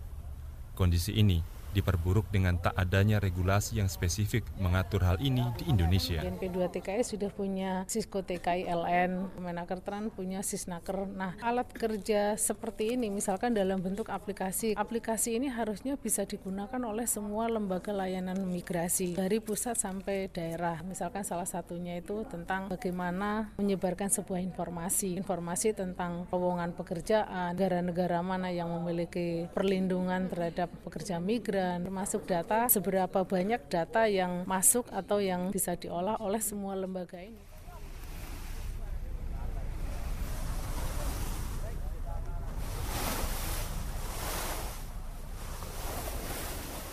Kondisi 0.73 1.13
ini 1.13 1.45
diperburuk 1.75 2.31
dengan 2.31 2.55
tak 2.63 2.79
adanya 2.79 3.19
regulasi 3.19 3.83
yang 3.83 3.91
spesifik 3.91 4.47
mengatur 4.63 5.03
hal 5.03 5.19
ini 5.19 5.43
di 5.59 5.67
Indonesia. 5.67 6.23
GNP2 6.23 6.71
TKS 6.71 7.19
sudah 7.19 7.31
punya 7.35 7.83
Sisko 7.91 8.23
TKI 8.23 8.71
LN, 8.71 9.43
Menaker 9.43 9.83
Tran 9.83 10.15
punya 10.15 10.47
Sisnaker. 10.47 11.11
Nah, 11.11 11.35
alat 11.43 11.67
kerja 11.75 12.39
seperti 12.39 12.95
ini 12.95 13.11
misalkan 13.11 13.59
dalam 13.59 13.83
bentuk 13.83 14.07
aplikasi. 14.07 14.79
Aplikasi 14.79 15.35
ini 15.43 15.51
harusnya 15.51 15.99
bisa 15.99 16.23
digunakan 16.23 16.79
oleh 16.87 17.11
semua 17.11 17.51
lembaga 17.51 17.91
layanan 17.91 18.39
migrasi 18.47 19.19
dari 19.19 19.43
pusat 19.43 19.75
sampai 19.75 20.31
daerah. 20.31 20.79
Misalkan 20.87 21.27
salah 21.27 21.49
satunya 21.49 21.99
itu 21.99 22.23
tentang 22.31 22.71
bagaimana 22.71 23.51
menyebarkan 23.59 24.13
sebuah 24.15 24.39
informasi, 24.39 25.19
informasi 25.19 25.75
tentang 25.75 26.31
lowongan 26.31 26.71
pekerjaan, 26.77 27.57
negara-negara 27.57 28.21
mana 28.21 28.53
yang 28.53 28.69
memiliki 28.69 29.49
perlindungan 29.51 30.29
terhadap 30.29 30.69
pekerja 30.85 31.17
migran 31.19 31.64
dan 31.65 31.81
termasuk 31.81 32.29
data 32.29 32.69
seberapa 32.69 33.25
banyak 33.25 33.73
data 33.73 34.05
yang 34.05 34.45
masuk 34.45 34.85
atau 34.93 35.17
yang 35.17 35.49
bisa 35.49 35.73
diolah 35.81 36.21
oleh 36.21 36.37
semua 36.45 36.77
lembaga 36.77 37.17
ini. 37.17 37.41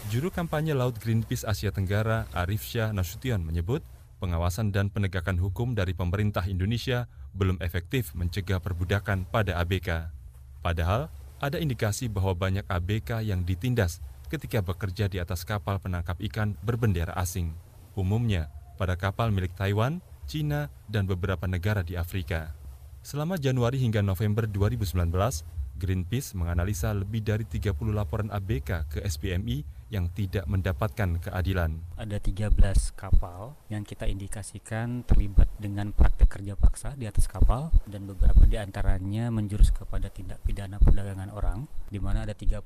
Juru 0.08 0.28
kampanye 0.28 0.76
Laut 0.76 1.00
Greenpeace 1.00 1.48
Asia 1.48 1.72
Tenggara, 1.72 2.28
Arif 2.36 2.68
Syah 2.68 2.92
Nasution 2.92 3.44
menyebut, 3.44 3.80
pengawasan 4.20 4.72
dan 4.72 4.92
penegakan 4.92 5.40
hukum 5.40 5.72
dari 5.72 5.96
pemerintah 5.96 6.48
Indonesia 6.48 7.08
belum 7.32 7.60
efektif 7.64 8.12
mencegah 8.12 8.60
perbudakan 8.60 9.24
pada 9.28 9.56
ABK. 9.64 10.12
Padahal, 10.60 11.08
ada 11.40 11.64
indikasi 11.64 12.12
bahwa 12.12 12.36
banyak 12.36 12.68
ABK 12.68 13.24
yang 13.24 13.48
ditindas 13.48 14.04
ketika 14.32 14.64
bekerja 14.64 15.12
di 15.12 15.20
atas 15.20 15.44
kapal 15.44 15.84
penangkap 15.84 16.16
ikan 16.32 16.56
berbendera 16.64 17.12
asing. 17.20 17.52
Umumnya, 18.00 18.48
pada 18.80 18.96
kapal 18.96 19.36
milik 19.36 19.52
Taiwan, 19.60 20.00
Cina, 20.24 20.72
dan 20.88 21.04
beberapa 21.04 21.44
negara 21.52 21.84
di 21.84 22.00
Afrika. 22.00 22.56
Selama 23.04 23.36
Januari 23.36 23.84
hingga 23.84 24.00
November 24.00 24.48
2019, 24.48 25.12
Greenpeace 25.82 26.38
menganalisa 26.38 26.94
lebih 26.94 27.26
dari 27.26 27.42
30 27.44 27.74
laporan 27.92 28.30
ABK 28.30 28.86
ke 28.86 29.00
SPMI 29.02 29.66
yang 29.90 30.08
tidak 30.14 30.46
mendapatkan 30.46 31.20
keadilan. 31.20 31.82
Ada 31.98 32.22
13 32.22 32.54
kapal 32.96 33.58
yang 33.68 33.84
kita 33.84 34.06
indikasikan 34.08 35.04
terlibat 35.04 35.50
dengan 35.58 35.92
praktek 35.92 36.32
kerja 36.32 36.54
paksa 36.56 36.96
di 36.96 37.10
atas 37.10 37.26
kapal 37.28 37.74
dan 37.90 38.08
beberapa 38.08 38.46
di 38.48 38.56
antaranya 38.56 39.34
menjurus 39.34 39.74
kepada 39.74 40.08
tindak 40.08 40.40
pidana 40.46 40.80
perdagangan 40.80 41.34
orang 41.34 41.66
di 41.90 41.98
mana 42.00 42.24
ada 42.24 42.38
34 42.38 42.62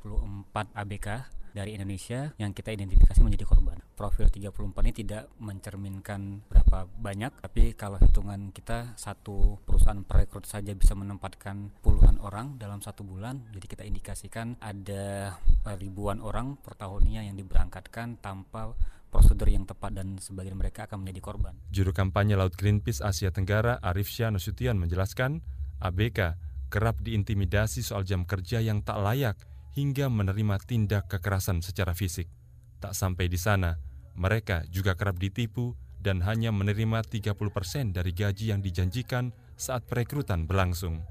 ABK 0.54 1.08
dari 1.56 1.80
Indonesia 1.80 2.36
yang 2.36 2.52
kita 2.52 2.76
identifikasi 2.76 3.24
menjadi 3.24 3.48
korban. 3.48 3.80
Profil 3.96 4.28
34 4.28 4.76
ini 4.84 4.92
tidak 4.92 5.32
mencerminkan 5.40 6.44
berapa 6.52 6.84
banyak, 7.00 7.32
tapi 7.40 7.72
kalau 7.80 7.96
hitungan 7.96 8.52
kita 8.52 9.00
satu 9.00 9.56
perusahaan 9.64 10.04
perekrut 10.04 10.44
saja 10.44 10.76
bisa 10.76 10.92
menempatkan 11.00 11.72
puluhan 11.80 12.20
orang 12.20 12.60
dalam 12.60 12.84
satu 12.84 13.08
bulan, 13.08 13.48
jadi 13.56 13.66
kita 13.72 13.84
indikasikan 13.88 14.60
ada 14.60 15.40
eh, 15.40 15.78
ribuan 15.80 16.20
orang 16.20 16.60
per 16.60 16.76
tahunnya 16.76 17.24
yang 17.24 17.40
diberangkatkan 17.40 18.20
tanpa 18.20 18.76
prosedur 19.08 19.48
yang 19.48 19.64
tepat 19.64 19.96
dan 19.96 20.20
sebagian 20.20 20.60
mereka 20.60 20.92
akan 20.92 21.08
menjadi 21.08 21.24
korban. 21.24 21.56
Juru 21.72 21.96
kampanye 21.96 22.36
Laut 22.36 22.52
Greenpeace 22.60 23.00
Asia 23.00 23.32
Tenggara 23.32 23.80
Arif 23.80 24.12
Syah 24.12 24.28
menjelaskan, 24.76 25.40
ABK 25.80 26.36
kerap 26.68 27.00
diintimidasi 27.00 27.80
soal 27.80 28.04
jam 28.04 28.28
kerja 28.28 28.60
yang 28.60 28.84
tak 28.84 29.00
layak 29.00 29.40
hingga 29.76 30.08
menerima 30.08 30.56
tindak 30.64 31.12
kekerasan 31.12 31.60
secara 31.60 31.92
fisik. 31.92 32.32
Tak 32.80 32.96
sampai 32.96 33.28
di 33.28 33.36
sana, 33.36 33.76
mereka 34.16 34.64
juga 34.72 34.96
kerap 34.96 35.20
ditipu 35.20 35.76
dan 36.00 36.24
hanya 36.24 36.56
menerima 36.56 37.04
30% 37.04 37.92
dari 37.92 38.16
gaji 38.16 38.56
yang 38.56 38.64
dijanjikan 38.64 39.36
saat 39.60 39.84
perekrutan 39.84 40.48
berlangsung. 40.48 41.04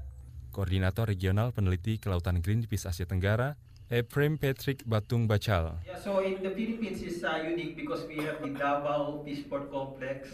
Koordinator 0.49 1.05
Regional 1.05 1.53
Peneliti 1.53 2.01
Kelautan 2.01 2.41
Greenpeace 2.41 2.89
Asia 2.89 3.05
Tenggara, 3.05 3.53
Ephraim 3.85 4.41
Patrick 4.41 4.81
Batung 4.87 5.29
Bacal. 5.29 5.77
Yeah, 5.85 6.01
so 6.01 6.25
in 6.25 6.41
the 6.41 6.49
Philippines 6.49 7.05
is 7.05 7.21
uh, 7.21 7.45
unique 7.45 7.77
because 7.77 8.07
we 8.09 8.17
have 8.25 8.41
the 8.41 8.49
Davao 8.49 9.21
Peaceport 9.21 9.69
Complex, 9.69 10.31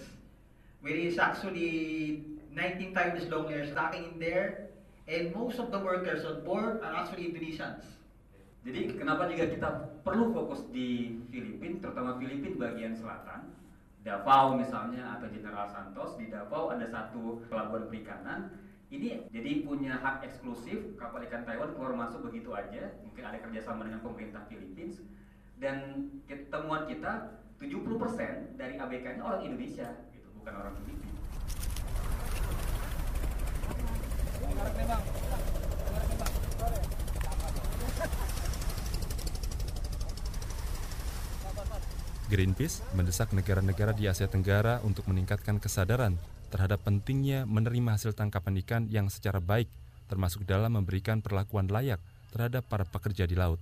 where 0.79 0.95
is 0.95 1.19
actually 1.19 2.23
19 2.55 2.95
times 2.95 3.27
longer 3.27 3.67
stacking 3.67 4.15
in 4.15 4.19
there, 4.23 4.71
and 5.09 5.35
most 5.35 5.59
of 5.59 5.67
the 5.73 5.81
workers 5.81 6.23
on 6.23 6.45
board 6.47 6.79
are 6.79 6.95
actually 6.95 7.27
Indonesians. 7.27 7.83
Jadi 8.61 8.93
kenapa 8.93 9.25
juga 9.25 9.49
kita 9.49 9.69
perlu 10.05 10.29
fokus 10.37 10.61
di 10.69 11.17
Filipina, 11.33 11.81
terutama 11.81 12.21
Filipina 12.21 12.69
bagian 12.69 12.93
selatan, 12.93 13.49
Davao 14.05 14.53
misalnya 14.57 15.17
atau 15.17 15.29
General 15.33 15.65
Santos 15.69 16.17
di 16.17 16.29
Davao 16.29 16.69
ada 16.69 16.85
satu 16.85 17.41
pelabuhan 17.49 17.89
perikanan. 17.89 18.53
Ini 18.91 19.31
jadi 19.33 19.65
punya 19.65 19.97
hak 19.97 20.25
eksklusif 20.27 20.93
kapal 20.99 21.25
ikan 21.25 21.41
Taiwan 21.47 21.73
keluar 21.73 21.93
masuk 21.95 22.27
begitu 22.29 22.53
aja. 22.53 22.97
Mungkin 23.01 23.23
ada 23.23 23.37
kerjasama 23.41 23.87
dengan 23.87 24.01
pemerintah 24.05 24.45
Filipina. 24.45 24.99
Dan 25.61 26.09
temuan 26.29 26.89
kita 26.89 27.41
70% 27.61 28.57
dari 28.57 28.81
ABK-nya 28.81 29.21
orang 29.21 29.45
Indonesia, 29.45 29.89
gitu, 30.09 30.27
bukan 30.37 30.53
orang 30.53 30.73
Filipina. 30.81 31.09
Greenpeace 42.31 42.79
mendesak 42.95 43.35
negara-negara 43.35 43.91
di 43.91 44.07
Asia 44.07 44.23
Tenggara 44.23 44.79
untuk 44.88 45.03
meningkatkan 45.11 45.59
kesadaran 45.59 46.15
terhadap 46.47 46.79
pentingnya 46.79 47.43
menerima 47.43 48.00
hasil 48.00 48.15
tangkapan 48.15 48.55
ikan 48.63 48.83
yang 48.88 49.11
secara 49.11 49.43
baik, 49.43 49.67
termasuk 50.07 50.47
dalam 50.47 50.79
memberikan 50.79 51.19
perlakuan 51.19 51.67
layak 51.67 52.00
terhadap 52.31 52.63
para 52.71 52.87
pekerja 52.87 53.27
di 53.27 53.35
laut. 53.35 53.59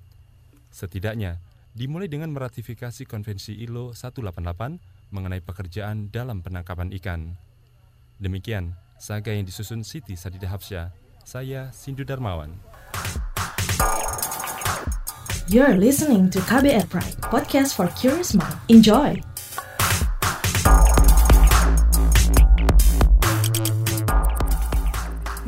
Setidaknya, 0.70 1.42
dimulai 1.74 2.06
dengan 2.06 2.30
meratifikasi 2.30 3.10
Konvensi 3.10 3.58
ILO 3.58 3.98
188 3.98 4.38
mengenai 5.10 5.42
pekerjaan 5.42 6.14
dalam 6.14 6.46
penangkapan 6.46 6.94
ikan. 7.02 7.34
Demikian, 8.22 8.78
saga 9.02 9.34
yang 9.34 9.50
disusun 9.50 9.82
Siti 9.82 10.14
Sadidah 10.14 10.54
Hafsyah, 10.54 10.94
saya 11.26 11.74
Sindu 11.74 12.06
Darmawan. 12.06 12.69
You're 15.50 15.82
listening 15.82 16.30
to 16.30 16.46
KBR 16.46 16.94
Pride, 16.94 17.18
podcast 17.26 17.74
for 17.74 17.90
curious 17.98 18.38
mind. 18.38 18.54
Enjoy! 18.70 19.18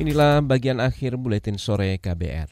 Inilah 0.01 0.41
bagian 0.41 0.81
akhir 0.81 1.21
buletin 1.21 1.61
sore 1.61 2.01
KBR. 2.01 2.49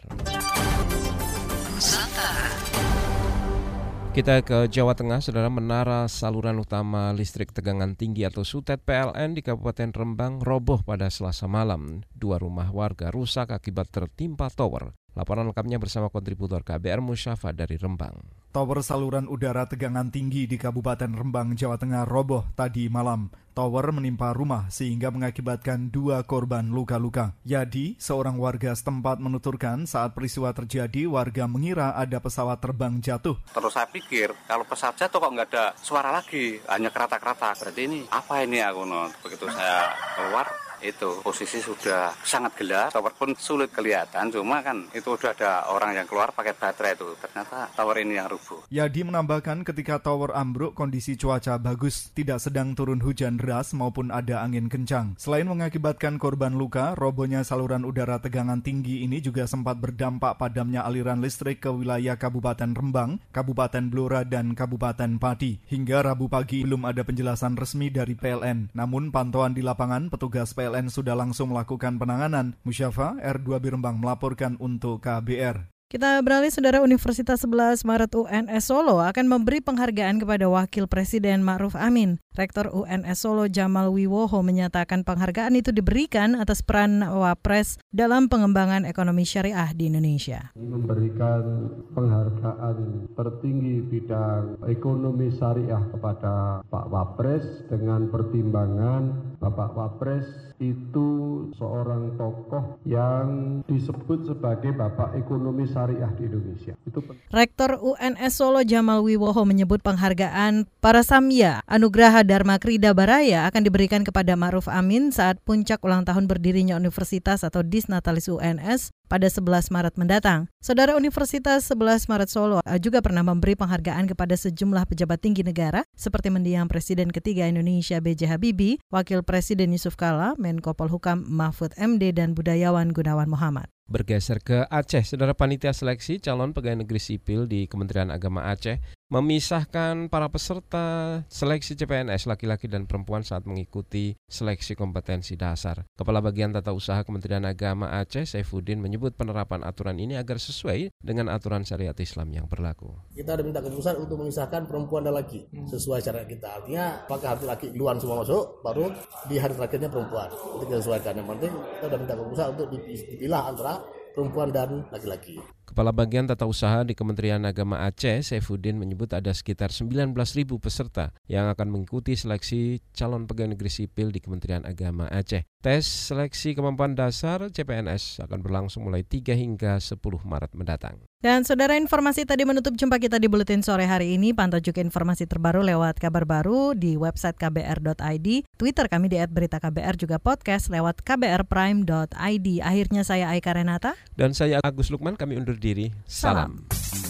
Kita 4.13 4.45
ke 4.45 4.69
Jawa 4.69 4.93
Tengah, 4.93 5.17
saudara 5.17 5.49
menara 5.49 6.05
saluran 6.05 6.62
utama 6.62 7.09
listrik 7.17 7.49
tegangan 7.49 7.97
tinggi 7.97 8.29
atau 8.29 8.45
SUTET 8.45 8.85
PLN 8.85 9.33
di 9.33 9.41
Kabupaten 9.41 9.89
Rembang 9.89 10.38
roboh 10.38 10.85
pada 10.85 11.09
selasa 11.09 11.49
malam. 11.49 12.05
Dua 12.13 12.38
rumah 12.38 12.69
warga 12.69 13.09
rusak 13.09 13.49
akibat 13.49 13.89
tertimpa 13.89 14.53
tower. 14.53 14.93
Laporan 15.17 15.50
lengkapnya 15.50 15.82
bersama 15.82 16.08
kontributor 16.13 16.62
KBR 16.62 17.02
Musyafa 17.02 17.50
dari 17.52 17.76
Rembang. 17.76 18.39
Tower 18.50 18.82
saluran 18.82 19.30
udara 19.30 19.69
tegangan 19.69 20.10
tinggi 20.10 20.50
di 20.50 20.58
Kabupaten 20.58 21.13
Rembang, 21.13 21.54
Jawa 21.54 21.78
Tengah 21.78 22.02
roboh 22.10 22.50
tadi 22.58 22.89
malam. 22.89 23.30
Tower 23.54 23.91
menimpa 23.91 24.34
rumah 24.34 24.72
sehingga 24.74 25.13
mengakibatkan 25.13 25.91
dua 25.93 26.24
korban 26.26 26.72
luka-luka. 26.72 27.38
Yadi, 27.45 28.00
seorang 28.00 28.39
warga 28.39 28.72
setempat 28.74 29.22
menuturkan 29.22 29.86
saat 29.86 30.15
peristiwa 30.15 30.50
terjadi 30.56 31.06
warga 31.06 31.45
mengira 31.45 31.93
ada 31.93 32.17
pesawat 32.24 32.58
terbang 32.58 32.98
jatuh. 33.04 33.38
Terus 33.52 33.74
saya 33.76 33.86
pikir 33.91 34.32
kalau 34.48 34.65
pesawat 34.65 34.95
jatuh 34.95 35.19
kok 35.19 35.34
nggak 35.36 35.50
ada 35.54 35.65
suara 35.78 36.10
lagi, 36.10 36.58
hanya 36.72 36.89
kerata-kerata. 36.89 37.54
Berarti 37.54 37.82
ini 37.86 38.00
apa 38.10 38.48
ini 38.48 38.63
aku 38.63 38.82
no? 38.88 39.12
Begitu 39.22 39.45
saya 39.52 39.91
keluar, 40.17 40.48
itu 40.81 41.19
posisi 41.21 41.59
sudah 41.59 42.15
sangat 42.23 42.55
gelap 42.55 42.89
tower 42.95 43.11
pun 43.13 43.35
sulit 43.35 43.69
kelihatan 43.69 44.31
cuma 44.31 44.63
kan 44.63 44.87
itu 44.95 45.11
udah 45.11 45.31
ada 45.35 45.51
orang 45.69 45.95
yang 45.95 46.07
keluar 46.07 46.31
pakai 46.31 46.55
baterai 46.55 46.95
itu. 46.95 47.07
Ternyata 47.19 47.71
tower 47.75 47.97
ini 47.99 48.15
yang 48.17 48.31
rubuh. 48.31 48.65
Yadi 48.71 49.03
menambahkan 49.03 49.67
ketika 49.67 49.99
tower 49.99 50.31
ambruk 50.33 50.73
kondisi 50.73 51.19
cuaca 51.19 51.59
bagus 51.59 52.09
tidak 52.15 52.39
sedang 52.39 52.73
turun 52.73 53.03
hujan 53.03 53.35
deras 53.35 53.75
maupun 53.75 54.09
ada 54.09 54.39
angin 54.41 54.71
kencang. 54.71 55.19
Selain 55.19 55.45
mengakibatkan 55.45 56.15
korban 56.17 56.55
luka 56.55 56.95
robohnya 56.95 57.43
saluran 57.43 57.83
udara 57.83 58.23
tegangan 58.23 58.63
tinggi 58.63 59.03
ini 59.03 59.19
juga 59.19 59.45
sempat 59.45 59.77
berdampak 59.77 60.39
padamnya 60.39 60.87
aliran 60.87 61.19
listrik 61.19 61.61
ke 61.61 61.69
wilayah 61.69 62.15
Kabupaten 62.15 62.71
Rembang 62.73 63.19
Kabupaten 63.35 63.91
Blora 63.91 64.23
dan 64.23 64.55
Kabupaten 64.55 65.19
Pati. 65.19 65.59
Hingga 65.67 66.01
Rabu 66.05 66.31
pagi 66.31 66.63
belum 66.63 66.87
ada 66.87 67.03
penjelasan 67.03 67.59
resmi 67.59 67.91
dari 67.91 68.15
PLN 68.15 68.71
namun 68.73 69.11
pantauan 69.11 69.51
di 69.51 69.65
lapangan 69.65 70.07
petugas 70.07 70.55
PLN 70.55 70.68
PLN 70.69 70.93
sudah 70.93 71.17
langsung 71.17 71.49
melakukan 71.49 71.97
penanganan. 71.97 72.53
Musyafa 72.62 73.17
R2 73.17 73.58
Birembang 73.58 73.97
melaporkan 73.97 74.53
untuk 74.62 75.01
KBR. 75.01 75.65
Kita 75.89 76.21
beralih, 76.21 76.53
Saudara 76.53 76.86
Universitas 76.86 77.41
11 77.41 77.82
Maret 77.82 78.13
UNS 78.13 78.62
Solo 78.62 79.01
akan 79.01 79.25
memberi 79.25 79.58
penghargaan 79.58 80.21
kepada 80.21 80.45
Wakil 80.45 80.86
Presiden 80.86 81.41
Ma'ruf 81.41 81.73
Amin. 81.73 82.21
Rektor 82.38 82.69
UNS 82.69 83.17
Solo 83.17 83.49
Jamal 83.49 83.89
Wiwoho 83.89 84.45
menyatakan 84.45 85.01
penghargaan 85.01 85.58
itu 85.58 85.73
diberikan 85.73 86.38
atas 86.38 86.62
peran 86.62 87.01
Wapres 87.01 87.82
dalam 87.89 88.29
pengembangan 88.29 88.86
ekonomi 88.86 89.25
syariah 89.25 89.73
di 89.73 89.89
Indonesia. 89.89 90.53
Memberikan 90.53 91.73
penghargaan 91.97 93.10
tertinggi 93.17 93.82
bidang 93.82 94.62
ekonomi 94.69 95.34
syariah 95.34 95.89
kepada 95.89 96.62
Pak 96.69 96.86
Wapres 96.86 97.65
dengan 97.65 98.13
pertimbangan 98.13 99.34
Bapak 99.41 99.73
Wapres 99.73 100.48
itu 100.60 101.08
seorang 101.56 102.19
tokoh 102.19 102.84
yang 102.84 103.60
disebut 103.63 104.28
sebagai 104.28 104.76
bapak 104.76 105.15
ekonomi 105.15 105.63
syariah 105.63 106.12
di 106.19 106.28
Indonesia. 106.28 106.76
Itu 106.84 107.00
Rektor 107.32 107.80
UNS 107.80 108.36
Solo 108.36 108.62
Jamal 108.67 109.00
Wiwoho 109.00 109.48
menyebut 109.48 109.80
penghargaan 109.80 110.67
para 110.84 111.00
Samya 111.02 111.63
Anugraha 111.63 112.28
Dharma 112.28 112.60
Krida 112.60 112.91
Baraya 112.91 113.48
akan 113.48 113.63
diberikan 113.63 114.04
kepada 114.04 114.36
Ma'ruf 114.36 114.67
Amin 114.67 115.15
saat 115.15 115.39
puncak 115.48 115.80
ulang 115.82 116.04
tahun 116.04 116.28
berdirinya 116.28 116.76
Universitas 116.76 117.48
atau 117.48 117.63
Disnatalis 117.63 118.28
UNS 118.28 118.91
pada 119.10 119.26
11 119.26 119.74
Maret 119.74 119.98
mendatang. 119.98 120.45
Saudara 120.62 120.93
Universitas 120.93 121.65
11 121.65 122.06
Maret 122.06 122.30
Solo 122.30 122.62
eh, 122.62 122.78
juga 122.78 123.02
pernah 123.02 123.26
memberi 123.26 123.58
penghargaan 123.58 124.06
kepada 124.06 124.38
sejumlah 124.38 124.86
pejabat 124.86 125.17
tinggi 125.17 125.41
negara 125.41 125.82
seperti 125.98 126.30
mendiang 126.30 126.69
Presiden 126.69 127.10
ketiga 127.10 127.50
Indonesia 127.50 127.98
B.J. 127.98 128.30
Habibie, 128.30 128.78
Wakil 128.93 129.26
Presiden 129.26 129.74
Yusuf 129.74 129.98
Kala, 129.98 130.38
Menko 130.49 130.73
Polhukam 130.73 131.21
Mahfud 131.29 131.77
MD, 131.77 132.09
dan 132.09 132.33
budayawan 132.33 132.89
Gunawan 132.89 133.29
Muhammad. 133.29 133.69
Bergeser 133.85 134.41
ke 134.41 134.65
Aceh, 134.65 135.05
saudara 135.05 135.38
panitia 135.38 135.69
seleksi 135.77 136.17
calon 136.17 136.57
pegawai 136.57 136.81
negeri 136.81 136.97
sipil 136.97 137.45
di 137.45 137.69
Kementerian 137.69 138.09
Agama 138.09 138.49
Aceh 138.49 138.81
memisahkan 139.10 140.06
para 140.06 140.30
peserta 140.30 141.19
seleksi 141.34 141.74
CPNS 141.74 142.30
laki-laki 142.30 142.69
dan 142.69 142.86
perempuan 142.86 143.26
saat 143.26 143.50
mengikuti 143.50 144.13
seleksi 144.30 144.78
kompetensi 144.78 145.34
dasar. 145.34 145.82
Kepala 145.98 146.22
Bagian 146.22 146.54
Tata 146.54 146.69
Usaha 146.78 147.02
Kementerian 147.02 147.41
Agama 147.41 147.89
Aceh, 147.98 148.30
Saifuddin, 148.30 148.78
menyebut 148.78 149.17
penerapan 149.17 149.65
aturan 149.65 149.98
ini 149.98 150.13
agar 150.13 150.38
sesuai 150.38 150.93
dengan 151.02 151.34
aturan 151.34 151.65
syariat 151.65 151.98
Islam 151.98 152.30
yang 152.30 152.45
berlaku. 152.45 152.93
Kita 153.17 153.34
ada 153.34 153.41
minta 153.41 153.65
keputusan 153.65 153.98
untuk 153.98 154.22
memisahkan 154.22 154.69
perempuan 154.69 155.02
dan 155.02 155.17
laki 155.17 155.50
sesuai 155.65 156.06
syariat 156.06 156.30
kita. 156.30 156.62
Artinya, 156.62 157.02
apakah 157.10 157.34
laki 157.41 157.74
duluan 157.74 157.98
semua 157.98 158.22
masuk, 158.22 158.62
baru 158.62 158.93
di 159.26 159.41
hari 159.41 159.58
terakhirnya 159.58 159.89
perempuan. 159.89 160.30
Itu 160.30 160.65
kita 160.69 160.86
sesuaikan. 160.86 161.17
Yang 161.17 161.28
penting 161.34 161.54
kita 161.58 161.86
ada 161.89 161.98
minta 161.98 162.13
keputusan 162.13 162.48
untuk 162.54 162.67
dipilah 162.78 163.43
antara 163.50 163.74
perempuan 164.13 164.54
dan 164.54 164.86
laki-laki. 164.93 165.41
Kepala 165.69 165.93
Bagian 165.93 166.25
Tata 166.25 166.49
Usaha 166.49 166.82
di 166.82 166.97
Kementerian 166.97 167.45
Agama 167.45 167.86
Aceh, 167.86 168.25
Saifuddin 168.25 168.82
menyebut 168.82 169.13
ada 169.13 169.29
sekitar 169.29 169.69
19.000 169.69 170.17
peserta 170.58 171.13
yang 171.29 171.45
akan 171.45 171.69
mengikuti 171.69 172.17
seleksi 172.17 172.82
calon 172.89 173.29
pegawai 173.29 173.53
negeri 173.53 173.69
sipil 173.69 174.10
di 174.10 174.17
Kementerian 174.17 174.65
Agama 174.65 175.05
Aceh. 175.13 175.45
Tes 175.62 175.86
seleksi 175.86 176.58
kemampuan 176.58 176.97
dasar 176.97 177.53
CPNS 177.53 178.25
akan 178.25 178.41
berlangsung 178.41 178.89
mulai 178.89 179.05
3 179.05 179.38
hingga 179.38 179.77
10 179.77 180.01
Maret 180.01 180.58
mendatang. 180.58 181.05
Dan 181.19 181.43
saudara 181.43 181.75
informasi 181.75 182.23
tadi 182.23 182.47
menutup 182.47 182.79
jumpa 182.79 182.95
kita 182.95 183.19
di 183.19 183.27
Buletin 183.27 183.60
Sore 183.60 183.84
hari 183.84 184.15
ini. 184.15 184.32
Pantau 184.32 184.63
juga 184.63 184.79
informasi 184.79 185.27
terbaru 185.27 185.60
lewat 185.60 185.99
kabar 185.99 186.23
baru 186.23 186.71
di 186.71 186.95
website 186.95 187.36
kbr.id, 187.36 188.47
Twitter 188.55 188.88
kami 188.88 189.12
di 189.12 189.19
@beritaKBR 189.19 189.99
juga 189.99 190.15
podcast 190.15 190.71
lewat 190.71 191.03
kbrprime.id. 191.03 192.47
Akhirnya 192.63 193.03
saya 193.03 193.36
Aika 193.36 193.51
Renata. 193.51 193.99
Dan 194.15 194.32
saya 194.32 194.63
Agus 194.63 194.88
Lukman, 194.88 195.19
kami 195.19 195.36
undur 195.36 195.60
diri. 195.60 195.91
Salam. 196.08 196.63
Salam. 196.71 197.09